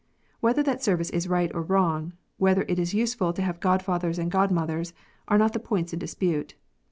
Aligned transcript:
Whether 0.39 0.63
that 0.63 0.81
service 0.81 1.11
is 1.11 1.27
right 1.27 1.53
or 1.53 1.61
wrong, 1.61 2.13
whether 2.37 2.63
it 2.67 2.79
is 2.79 2.91
useful 2.91 3.33
to 3.33 3.41
have 3.43 3.59
godfathers 3.59 4.17
and 4.17 4.31
godmothers, 4.31 4.93
are 5.27 5.37
not 5.37 5.53
the 5.53 5.59
points 5.59 5.93
in 5.93 5.99
dispute. 5.99 6.55